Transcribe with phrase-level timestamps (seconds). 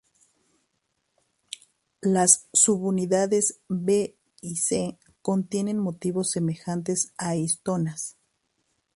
[2.01, 8.17] Las subunidades B y C contienen motivos semejantes a histonas.